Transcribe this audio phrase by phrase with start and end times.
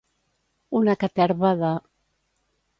[0.79, 1.71] Una caterva de.